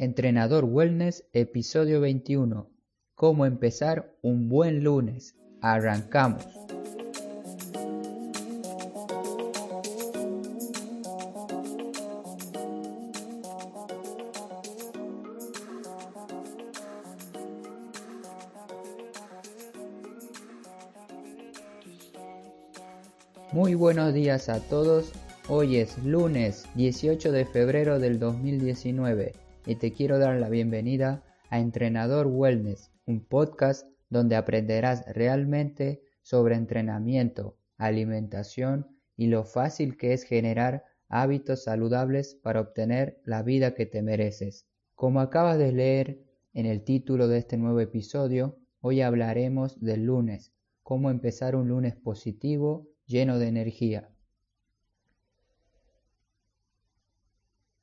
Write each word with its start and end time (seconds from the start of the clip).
Entrenador 0.00 0.64
Wellness, 0.64 1.24
episodio 1.32 2.00
21. 2.00 2.70
Cómo 3.16 3.46
empezar 3.46 4.14
un 4.22 4.48
buen 4.48 4.84
lunes. 4.84 5.34
Arrancamos. 5.60 6.46
Muy 23.50 23.74
buenos 23.74 24.14
días 24.14 24.48
a 24.48 24.60
todos. 24.60 25.10
Hoy 25.48 25.78
es 25.78 25.98
lunes 26.04 26.66
18 26.76 27.32
de 27.32 27.44
febrero 27.46 27.98
del 27.98 28.20
2019 28.20 29.47
y 29.68 29.76
te 29.76 29.92
quiero 29.92 30.18
dar 30.18 30.40
la 30.40 30.48
bienvenida 30.48 31.22
a 31.50 31.60
Entrenador 31.60 32.26
Wellness, 32.26 32.90
un 33.04 33.22
podcast 33.22 33.86
donde 34.08 34.34
aprenderás 34.34 35.04
realmente 35.14 36.00
sobre 36.22 36.54
entrenamiento, 36.54 37.58
alimentación 37.76 38.86
y 39.14 39.26
lo 39.26 39.44
fácil 39.44 39.98
que 39.98 40.14
es 40.14 40.22
generar 40.22 40.84
hábitos 41.10 41.64
saludables 41.64 42.34
para 42.34 42.62
obtener 42.62 43.20
la 43.26 43.42
vida 43.42 43.74
que 43.74 43.84
te 43.84 44.00
mereces. 44.00 44.66
Como 44.94 45.20
acabas 45.20 45.58
de 45.58 45.70
leer 45.70 46.24
en 46.54 46.64
el 46.64 46.82
título 46.82 47.28
de 47.28 47.36
este 47.36 47.58
nuevo 47.58 47.80
episodio, 47.80 48.56
hoy 48.80 49.02
hablaremos 49.02 49.78
del 49.80 50.06
lunes, 50.06 50.54
cómo 50.82 51.10
empezar 51.10 51.54
un 51.54 51.68
lunes 51.68 51.94
positivo, 51.94 52.88
lleno 53.04 53.38
de 53.38 53.48
energía. 53.48 54.08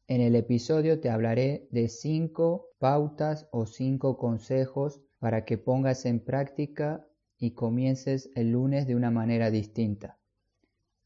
En 0.08 0.22
el 0.22 0.36
episodio 0.36 1.00
te 1.00 1.10
hablaré 1.10 1.68
de 1.72 1.88
cinco 1.88 2.70
pautas 2.78 3.48
o 3.52 3.66
cinco 3.66 4.20
consejos 4.20 5.02
para 5.18 5.46
que 5.46 5.58
pongas 5.58 6.06
en 6.06 6.20
práctica 6.20 7.08
y 7.40 7.56
comiences 7.56 8.30
el 8.36 8.52
lunes 8.52 8.86
de 8.86 8.96
una 8.96 9.10
manera 9.10 9.50
distinta. 9.50 10.20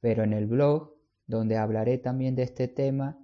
Pero 0.01 0.23
en 0.23 0.33
el 0.33 0.47
blog, 0.47 0.95
donde 1.27 1.55
hablaré 1.55 1.97
también 1.97 2.35
de 2.35 2.43
este 2.43 2.67
tema, 2.67 3.17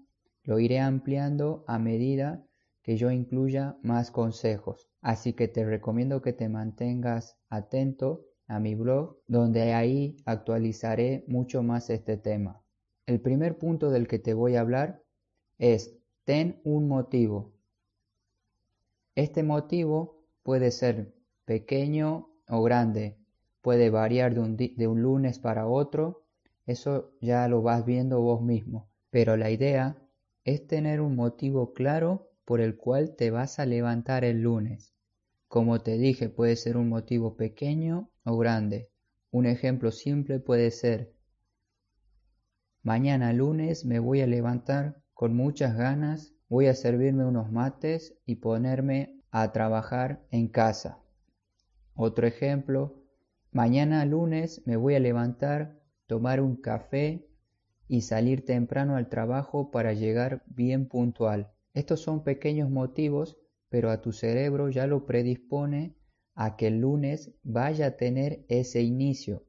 lo 0.43 0.59
iré 0.59 0.79
ampliando 0.79 1.65
a 1.67 1.77
medida 1.77 2.45
que 2.81 2.95
yo 2.95 3.11
incluya 3.11 3.77
más 3.81 4.11
consejos. 4.11 4.89
Así 5.01 5.33
que 5.33 5.49
te 5.49 5.65
recomiendo 5.65 6.21
que 6.21 6.31
te 6.31 6.47
mantengas 6.47 7.37
atento 7.49 8.23
a 8.47 8.61
mi 8.61 8.75
blog, 8.75 9.17
donde 9.27 9.73
ahí 9.73 10.15
actualizaré 10.25 11.25
mucho 11.27 11.63
más 11.63 11.89
este 11.89 12.15
tema. 12.15 12.61
El 13.07 13.19
primer 13.19 13.57
punto 13.57 13.89
del 13.89 14.07
que 14.07 14.19
te 14.19 14.33
voy 14.33 14.55
a 14.55 14.61
hablar 14.61 15.04
es 15.57 15.97
ten 16.25 16.59
un 16.63 16.87
motivo. 16.87 17.53
Este 19.15 19.43
motivo 19.43 20.25
puede 20.43 20.71
ser 20.71 21.13
pequeño 21.45 22.29
o 22.49 22.61
grande, 22.63 23.17
puede 23.61 23.89
variar 23.89 24.33
de 24.33 24.39
un, 24.41 24.57
de 24.57 24.87
un, 24.87 25.01
lunes 25.01 25.39
para 25.39 25.67
otro, 25.67 26.25
eso 26.65 27.13
ya 27.21 27.47
lo 27.47 27.61
vas 27.61 27.85
viendo 27.85 28.19
vos 28.21 28.41
mismo, 28.41 28.89
pero 29.09 29.37
la 29.37 29.51
idea 29.51 29.97
es 30.43 30.67
tener 30.67 30.99
un 30.99 31.15
motivo 31.15 31.73
claro 31.73 32.29
por 32.43 32.59
el 32.59 32.75
cual 32.75 33.15
te 33.15 33.31
vas 33.31 33.59
a 33.59 33.65
levantar 33.65 34.23
el 34.25 34.41
lunes. 34.41 34.93
Como 35.47 35.81
te 35.81 35.97
dije, 35.97 36.29
puede 36.29 36.55
ser 36.55 36.75
un 36.75 36.89
motivo 36.89 37.37
pequeño 37.37 38.09
o 38.23 38.37
grande. 38.37 38.89
Un 39.31 39.45
ejemplo 39.45 39.91
simple 39.91 40.39
puede 40.39 40.71
ser, 40.71 41.13
mañana 42.83 43.31
lunes 43.33 43.85
me 43.85 43.99
voy 43.99 44.21
a 44.21 44.27
levantar 44.27 45.01
con 45.15 45.33
muchas 45.33 45.77
ganas 45.77 46.35
voy 46.49 46.67
a 46.67 46.75
servirme 46.75 47.25
unos 47.25 47.49
mates 47.49 48.19
y 48.25 48.35
ponerme 48.35 49.21
a 49.31 49.53
trabajar 49.53 50.25
en 50.29 50.49
casa. 50.49 50.99
Otro 51.95 52.27
ejemplo, 52.27 53.01
mañana 53.51 54.03
lunes 54.05 54.61
me 54.65 54.75
voy 54.75 54.93
a 54.93 54.99
levantar, 54.99 55.79
tomar 56.05 56.41
un 56.41 56.57
café 56.57 57.29
y 57.87 58.01
salir 58.01 58.43
temprano 58.43 58.97
al 58.97 59.07
trabajo 59.07 59.71
para 59.71 59.93
llegar 59.93 60.43
bien 60.47 60.89
puntual. 60.89 61.49
Estos 61.73 62.01
son 62.01 62.25
pequeños 62.25 62.69
motivos, 62.69 63.37
pero 63.69 63.91
a 63.91 64.01
tu 64.01 64.11
cerebro 64.11 64.69
ya 64.69 64.85
lo 64.85 65.05
predispone 65.05 65.95
a 66.33 66.57
que 66.57 66.67
el 66.67 66.81
lunes 66.81 67.33
vaya 67.41 67.87
a 67.87 67.95
tener 67.95 68.45
ese 68.49 68.81
inicio. 68.81 69.45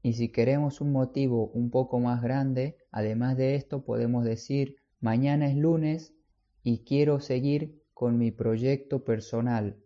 Y 0.00 0.14
si 0.14 0.32
queremos 0.32 0.80
un 0.80 0.90
motivo 0.90 1.48
un 1.48 1.70
poco 1.70 2.00
más 2.00 2.22
grande, 2.22 2.78
además 2.90 3.36
de 3.36 3.56
esto 3.56 3.84
podemos 3.84 4.24
decir 4.24 4.76
Mañana 5.02 5.48
es 5.48 5.56
lunes 5.56 6.14
y 6.62 6.84
quiero 6.84 7.18
seguir 7.18 7.82
con 7.92 8.18
mi 8.18 8.30
proyecto 8.30 9.02
personal, 9.02 9.82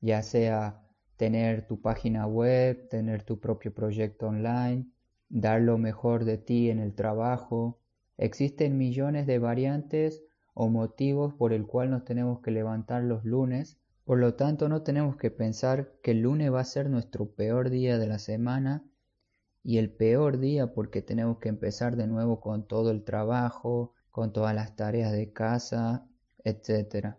ya 0.00 0.22
sea 0.22 0.88
tener 1.18 1.66
tu 1.66 1.82
página 1.82 2.26
web, 2.26 2.88
tener 2.88 3.24
tu 3.24 3.40
propio 3.40 3.74
proyecto 3.74 4.28
online, 4.28 4.86
dar 5.28 5.60
lo 5.60 5.76
mejor 5.76 6.24
de 6.24 6.38
ti 6.38 6.70
en 6.70 6.78
el 6.78 6.94
trabajo. 6.94 7.78
Existen 8.16 8.78
millones 8.78 9.26
de 9.26 9.38
variantes 9.38 10.22
o 10.54 10.70
motivos 10.70 11.34
por 11.34 11.52
el 11.52 11.66
cual 11.66 11.90
nos 11.90 12.06
tenemos 12.06 12.40
que 12.40 12.52
levantar 12.52 13.02
los 13.02 13.22
lunes, 13.26 13.76
por 14.06 14.18
lo 14.18 14.32
tanto 14.32 14.70
no 14.70 14.80
tenemos 14.80 15.18
que 15.18 15.30
pensar 15.30 15.92
que 16.02 16.12
el 16.12 16.22
lunes 16.22 16.50
va 16.50 16.60
a 16.60 16.64
ser 16.64 16.88
nuestro 16.88 17.32
peor 17.32 17.68
día 17.68 17.98
de 17.98 18.06
la 18.06 18.18
semana 18.18 18.82
y 19.62 19.76
el 19.76 19.90
peor 19.90 20.38
día 20.38 20.72
porque 20.72 21.02
tenemos 21.02 21.36
que 21.36 21.50
empezar 21.50 21.96
de 21.96 22.06
nuevo 22.06 22.40
con 22.40 22.66
todo 22.66 22.90
el 22.90 23.04
trabajo, 23.04 23.92
con 24.16 24.32
todas 24.32 24.54
las 24.54 24.76
tareas 24.76 25.12
de 25.12 25.30
casa, 25.30 26.08
etc. 26.42 27.16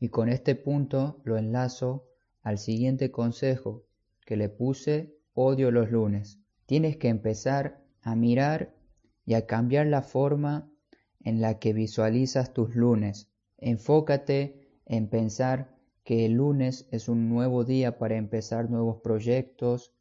Y 0.00 0.08
con 0.08 0.30
este 0.30 0.54
punto 0.54 1.20
lo 1.24 1.36
enlazo 1.36 2.08
al 2.40 2.56
siguiente 2.56 3.10
consejo 3.10 3.84
que 4.24 4.38
le 4.38 4.48
puse 4.48 5.14
odio 5.34 5.70
los 5.70 5.90
lunes. 5.90 6.38
Tienes 6.64 6.96
que 6.96 7.08
empezar 7.08 7.84
a 8.00 8.16
mirar 8.16 8.74
y 9.26 9.34
a 9.34 9.44
cambiar 9.44 9.88
la 9.88 10.00
forma 10.00 10.72
en 11.20 11.42
la 11.42 11.58
que 11.58 11.74
visualizas 11.74 12.54
tus 12.54 12.74
lunes. 12.74 13.28
Enfócate 13.58 14.70
en 14.86 15.10
pensar 15.10 15.76
que 16.02 16.24
el 16.24 16.32
lunes 16.32 16.88
es 16.92 17.10
un 17.10 17.28
nuevo 17.28 17.64
día 17.64 17.98
para 17.98 18.16
empezar 18.16 18.70
nuevos 18.70 19.02
proyectos, 19.02 19.92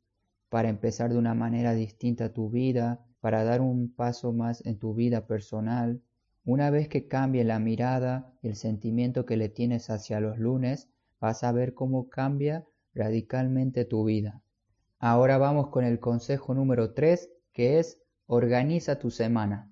para 0.48 0.70
empezar 0.70 1.12
de 1.12 1.18
una 1.18 1.34
manera 1.34 1.74
distinta 1.74 2.32
tu 2.32 2.50
vida, 2.50 3.06
para 3.24 3.46
dar 3.46 3.62
un 3.62 3.90
paso 3.90 4.34
más 4.34 4.66
en 4.66 4.78
tu 4.78 4.94
vida 4.94 5.28
personal, 5.28 6.02
una 6.44 6.70
vez 6.70 6.90
que 6.90 7.08
cambie 7.08 7.46
la 7.46 7.58
mirada 7.58 8.34
y 8.42 8.50
el 8.50 8.58
sentimiento 8.58 9.26
que 9.26 9.38
le 9.38 9.48
tienes 9.48 9.90
hacia 9.90 10.20
los 10.20 10.38
lunes, 10.40 10.90
vas 11.22 11.46
a 11.46 11.54
ver 11.54 11.74
cómo 11.74 12.10
cambia 12.10 12.68
radicalmente 12.94 13.86
tu 13.86 14.04
vida. 14.04 14.42
Ahora 15.00 15.38
vamos 15.38 15.70
con 15.70 15.86
el 15.86 16.02
consejo 16.02 16.54
número 16.54 16.94
3, 16.94 17.30
que 17.54 17.80
es 17.80 17.98
organiza 18.26 19.00
tu 19.00 19.10
semana. 19.10 19.72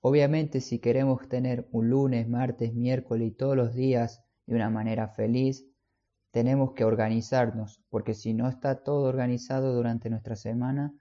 Obviamente 0.00 0.60
si 0.60 0.80
queremos 0.80 1.28
tener 1.28 1.68
un 1.70 1.88
lunes, 1.88 2.28
martes, 2.28 2.74
miércoles 2.74 3.28
y 3.28 3.30
todos 3.30 3.56
los 3.56 3.74
días 3.74 4.24
de 4.46 4.56
una 4.56 4.70
manera 4.70 5.06
feliz, 5.06 5.64
tenemos 6.32 6.72
que 6.72 6.82
organizarnos, 6.82 7.80
porque 7.90 8.14
si 8.14 8.34
no 8.34 8.48
está 8.48 8.82
todo 8.82 9.04
organizado 9.08 9.72
durante 9.72 10.10
nuestra 10.10 10.34
semana, 10.34 10.92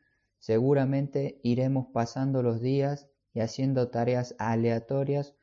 Seguramente 0.44 1.40
iremos 1.42 1.88
pasando 1.94 2.44
los 2.44 2.60
días 2.60 3.08
y 3.34 3.40
haciendo 3.40 3.88
tareas 3.88 4.36
aleatorias 4.40 5.36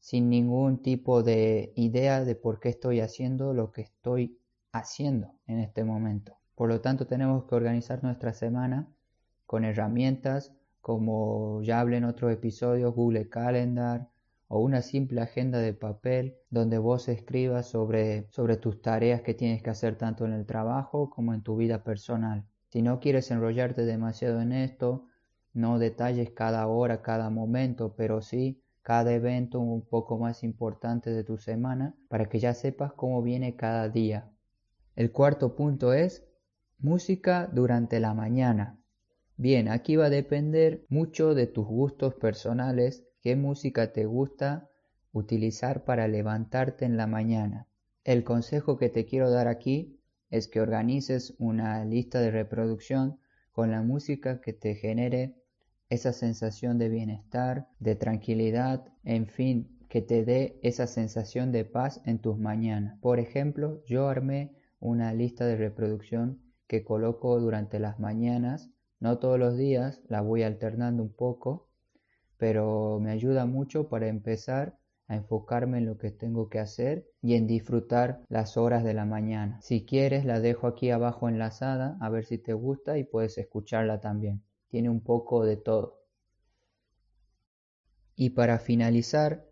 sin 0.00 0.28
ningún 0.28 0.82
tipo 0.82 1.22
de 1.22 1.72
idea 1.76 2.22
de 2.26 2.34
por 2.34 2.60
qué 2.60 2.68
estoy 2.68 3.00
haciendo 3.00 3.54
lo 3.54 3.72
que 3.72 3.80
estoy 3.80 4.38
haciendo 4.70 5.32
en 5.46 5.60
este 5.60 5.82
momento. 5.82 6.36
Por 6.56 6.68
lo 6.68 6.82
tanto, 6.82 7.06
tenemos 7.06 7.44
que 7.44 7.54
organizar 7.54 8.04
nuestra 8.04 8.34
semana 8.34 8.86
con 9.46 9.64
herramientas 9.64 10.52
como 10.82 11.62
ya 11.62 11.80
hablé 11.80 11.96
en 11.96 12.04
otro 12.04 12.28
episodio, 12.28 12.92
Google 12.92 13.30
Calendar 13.30 14.10
o 14.48 14.60
una 14.60 14.82
simple 14.82 15.22
agenda 15.22 15.58
de 15.58 15.72
papel 15.72 16.36
donde 16.50 16.76
vos 16.76 17.08
escribas 17.08 17.64
sobre, 17.64 18.28
sobre 18.28 18.58
tus 18.58 18.82
tareas 18.82 19.22
que 19.22 19.32
tienes 19.32 19.62
que 19.62 19.70
hacer 19.70 19.96
tanto 19.96 20.26
en 20.26 20.34
el 20.34 20.44
trabajo 20.44 21.08
como 21.08 21.32
en 21.32 21.40
tu 21.40 21.56
vida 21.56 21.82
personal. 21.82 22.44
Si 22.68 22.82
no 22.82 23.00
quieres 23.00 23.30
enrollarte 23.30 23.84
demasiado 23.84 24.40
en 24.40 24.52
esto, 24.52 25.06
no 25.52 25.78
detalles 25.78 26.30
cada 26.30 26.66
hora, 26.66 27.02
cada 27.02 27.30
momento, 27.30 27.94
pero 27.96 28.20
sí 28.22 28.62
cada 28.82 29.12
evento 29.12 29.60
un 29.60 29.82
poco 29.82 30.18
más 30.18 30.42
importante 30.42 31.10
de 31.10 31.22
tu 31.22 31.36
semana 31.36 31.94
para 32.08 32.26
que 32.30 32.38
ya 32.38 32.54
sepas 32.54 32.92
cómo 32.94 33.22
viene 33.22 33.54
cada 33.54 33.88
día. 33.88 34.30
El 34.96 35.12
cuarto 35.12 35.56
punto 35.56 35.92
es 35.92 36.26
música 36.78 37.50
durante 37.52 38.00
la 38.00 38.14
mañana. 38.14 38.80
Bien, 39.36 39.68
aquí 39.68 39.96
va 39.96 40.06
a 40.06 40.10
depender 40.10 40.86
mucho 40.88 41.34
de 41.34 41.46
tus 41.46 41.66
gustos 41.66 42.14
personales, 42.14 43.06
qué 43.20 43.36
música 43.36 43.92
te 43.92 44.06
gusta 44.06 44.70
utilizar 45.12 45.84
para 45.84 46.08
levantarte 46.08 46.84
en 46.84 46.96
la 46.96 47.06
mañana. 47.06 47.66
El 48.04 48.24
consejo 48.24 48.78
que 48.78 48.88
te 48.88 49.04
quiero 49.04 49.30
dar 49.30 49.48
aquí 49.48 49.97
es 50.30 50.48
que 50.48 50.60
organices 50.60 51.34
una 51.38 51.84
lista 51.84 52.20
de 52.20 52.30
reproducción 52.30 53.18
con 53.52 53.70
la 53.70 53.82
música 53.82 54.40
que 54.40 54.52
te 54.52 54.74
genere 54.74 55.34
esa 55.88 56.12
sensación 56.12 56.78
de 56.78 56.88
bienestar, 56.88 57.68
de 57.78 57.94
tranquilidad, 57.94 58.84
en 59.04 59.26
fin, 59.26 59.78
que 59.88 60.02
te 60.02 60.24
dé 60.24 60.58
esa 60.62 60.86
sensación 60.86 61.50
de 61.50 61.64
paz 61.64 62.02
en 62.04 62.18
tus 62.18 62.38
mañanas. 62.38 62.98
Por 63.00 63.18
ejemplo, 63.18 63.82
yo 63.86 64.08
armé 64.08 64.54
una 64.80 65.12
lista 65.14 65.46
de 65.46 65.56
reproducción 65.56 66.42
que 66.66 66.84
coloco 66.84 67.40
durante 67.40 67.78
las 67.78 67.98
mañanas, 67.98 68.70
no 69.00 69.18
todos 69.18 69.38
los 69.38 69.56
días, 69.56 70.02
la 70.08 70.20
voy 70.20 70.42
alternando 70.42 71.02
un 71.02 71.12
poco, 71.12 71.68
pero 72.36 73.00
me 73.00 73.10
ayuda 73.10 73.46
mucho 73.46 73.88
para 73.88 74.08
empezar 74.08 74.77
a 75.08 75.16
enfocarme 75.16 75.78
en 75.78 75.86
lo 75.86 75.96
que 75.96 76.10
tengo 76.10 76.48
que 76.48 76.58
hacer 76.58 77.08
y 77.22 77.34
en 77.34 77.46
disfrutar 77.46 78.22
las 78.28 78.58
horas 78.58 78.84
de 78.84 78.92
la 78.94 79.06
mañana. 79.06 79.60
Si 79.62 79.84
quieres 79.84 80.26
la 80.26 80.38
dejo 80.38 80.66
aquí 80.66 80.90
abajo 80.90 81.28
enlazada 81.28 81.96
a 82.00 82.10
ver 82.10 82.26
si 82.26 82.36
te 82.38 82.52
gusta 82.52 82.98
y 82.98 83.04
puedes 83.04 83.38
escucharla 83.38 84.00
también. 84.00 84.42
Tiene 84.68 84.90
un 84.90 85.00
poco 85.00 85.44
de 85.44 85.56
todo. 85.56 86.02
Y 88.14 88.30
para 88.30 88.58
finalizar, 88.58 89.46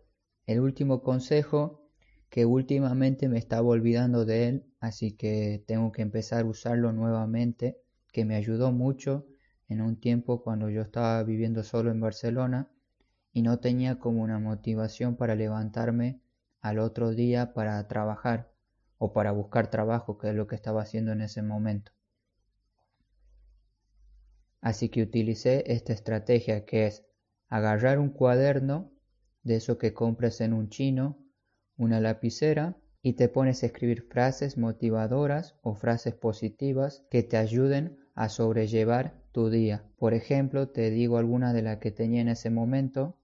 el 0.45 0.59
último 0.59 1.01
consejo 1.01 1.89
que 2.29 2.45
últimamente 2.45 3.27
me 3.27 3.39
estaba 3.39 3.67
olvidando 3.67 4.25
de 4.25 4.47
él, 4.47 4.65
así 4.79 5.13
que 5.13 5.63
tengo 5.65 5.91
que 5.91 6.03
empezar 6.03 6.45
a 6.45 6.49
usarlo 6.49 6.91
nuevamente, 6.91 7.79
que 8.11 8.25
me 8.25 8.35
ayudó 8.35 8.71
mucho 8.71 9.25
en 9.69 9.81
un 9.81 9.99
tiempo 9.99 10.43
cuando 10.43 10.69
yo 10.69 10.81
estaba 10.81 11.23
viviendo 11.23 11.63
solo 11.63 11.89
en 11.89 11.99
Barcelona 11.99 12.69
y 13.37 13.43
no 13.43 13.59
tenía 13.59 13.99
como 13.99 14.23
una 14.23 14.39
motivación 14.39 15.15
para 15.15 15.35
levantarme 15.35 16.23
al 16.59 16.79
otro 16.79 17.11
día 17.11 17.53
para 17.53 17.87
trabajar 17.87 18.51
o 18.97 19.13
para 19.13 19.31
buscar 19.31 19.69
trabajo, 19.69 20.17
que 20.17 20.29
es 20.29 20.33
lo 20.33 20.47
que 20.47 20.55
estaba 20.55 20.81
haciendo 20.81 21.11
en 21.11 21.21
ese 21.21 21.43
momento. 21.43 21.91
Así 24.59 24.89
que 24.89 25.03
utilicé 25.03 25.71
esta 25.71 25.93
estrategia 25.93 26.65
que 26.65 26.87
es 26.87 27.05
agarrar 27.47 27.99
un 27.99 28.09
cuaderno 28.09 28.91
de 29.43 29.57
eso 29.57 29.77
que 29.77 29.93
compras 29.93 30.41
en 30.41 30.51
un 30.51 30.69
chino, 30.69 31.23
una 31.77 31.99
lapicera 31.99 32.75
y 33.03 33.13
te 33.13 33.29
pones 33.29 33.61
a 33.61 33.67
escribir 33.67 34.01
frases 34.01 34.57
motivadoras 34.57 35.59
o 35.61 35.75
frases 35.75 36.15
positivas 36.15 37.05
que 37.11 37.21
te 37.21 37.37
ayuden 37.37 37.99
a 38.15 38.29
sobrellevar 38.29 39.13
tu 39.31 39.51
día. 39.51 39.83
Por 39.99 40.15
ejemplo, 40.15 40.69
te 40.69 40.89
digo 40.89 41.19
alguna 41.19 41.53
de 41.53 41.61
las 41.61 41.77
que 41.77 41.91
tenía 41.91 42.21
en 42.21 42.29
ese 42.29 42.49
momento 42.49 43.15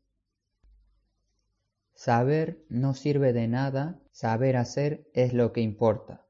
Saber 1.93 2.65
no 2.69 2.95
sirve 2.95 3.33
de 3.33 3.47
nada, 3.47 3.99
saber 4.11 4.57
hacer 4.57 5.07
es 5.13 5.33
lo 5.33 5.53
que 5.53 5.61
importa. 5.61 6.25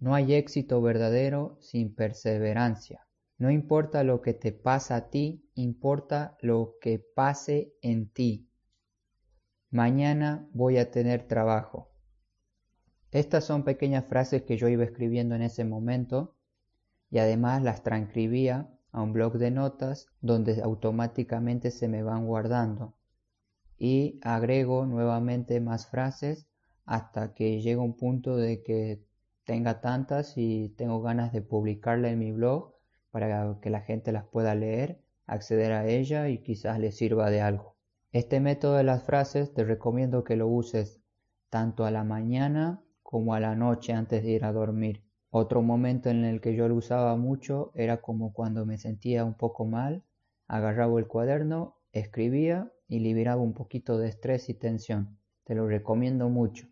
No 0.00 0.14
hay 0.14 0.34
éxito 0.34 0.82
verdadero 0.82 1.56
sin 1.60 1.94
perseverancia. 1.94 3.06
No 3.38 3.50
importa 3.50 4.04
lo 4.04 4.22
que 4.22 4.34
te 4.34 4.52
pasa 4.52 4.96
a 4.96 5.08
ti, 5.08 5.48
importa 5.54 6.36
lo 6.40 6.76
que 6.80 6.98
pase 6.98 7.74
en 7.80 8.08
ti. 8.10 8.50
Mañana 9.70 10.48
voy 10.52 10.78
a 10.78 10.90
tener 10.90 11.26
trabajo. 11.26 11.90
Estas 13.12 13.44
son 13.44 13.62
pequeñas 13.62 14.04
frases 14.04 14.42
que 14.42 14.56
yo 14.56 14.68
iba 14.68 14.84
escribiendo 14.84 15.36
en 15.36 15.42
ese 15.42 15.64
momento 15.64 16.34
y 17.08 17.18
además 17.18 17.62
las 17.62 17.82
transcribía 17.82 18.68
a 18.90 19.00
un 19.00 19.12
blog 19.12 19.38
de 19.38 19.52
notas 19.52 20.08
donde 20.20 20.60
automáticamente 20.60 21.70
se 21.70 21.88
me 21.88 22.02
van 22.02 22.26
guardando 22.26 22.94
y 23.84 24.18
agrego 24.22 24.86
nuevamente 24.86 25.60
más 25.60 25.88
frases 25.88 26.48
hasta 26.86 27.34
que 27.34 27.60
llega 27.60 27.82
un 27.82 27.98
punto 27.98 28.34
de 28.38 28.62
que 28.62 29.04
tenga 29.44 29.82
tantas 29.82 30.38
y 30.38 30.70
tengo 30.70 31.02
ganas 31.02 31.34
de 31.34 31.42
publicarla 31.42 32.08
en 32.08 32.18
mi 32.18 32.32
blog 32.32 32.72
para 33.10 33.58
que 33.60 33.68
la 33.68 33.82
gente 33.82 34.10
las 34.10 34.24
pueda 34.24 34.54
leer, 34.54 35.02
acceder 35.26 35.72
a 35.72 35.86
ella 35.86 36.30
y 36.30 36.38
quizás 36.38 36.78
les 36.78 36.96
sirva 36.96 37.28
de 37.28 37.42
algo. 37.42 37.76
Este 38.10 38.40
método 38.40 38.76
de 38.76 38.84
las 38.84 39.02
frases 39.02 39.52
te 39.52 39.64
recomiendo 39.64 40.24
que 40.24 40.36
lo 40.36 40.48
uses 40.48 41.02
tanto 41.50 41.84
a 41.84 41.90
la 41.90 42.04
mañana 42.04 42.82
como 43.02 43.34
a 43.34 43.40
la 43.40 43.54
noche 43.54 43.92
antes 43.92 44.22
de 44.22 44.30
ir 44.30 44.46
a 44.46 44.52
dormir. 44.52 45.04
Otro 45.28 45.60
momento 45.60 46.08
en 46.08 46.24
el 46.24 46.40
que 46.40 46.54
yo 46.54 46.68
lo 46.68 46.76
usaba 46.76 47.16
mucho 47.16 47.70
era 47.74 48.00
como 48.00 48.32
cuando 48.32 48.64
me 48.64 48.78
sentía 48.78 49.26
un 49.26 49.34
poco 49.34 49.66
mal, 49.66 50.04
agarraba 50.48 50.98
el 50.98 51.06
cuaderno, 51.06 51.76
escribía 51.92 52.72
y 52.88 53.00
liberaba 53.00 53.40
un 53.40 53.54
poquito 53.54 53.98
de 53.98 54.08
estrés 54.08 54.48
y 54.48 54.54
tensión. 54.54 55.18
Te 55.44 55.54
lo 55.54 55.66
recomiendo 55.66 56.28
mucho. 56.28 56.66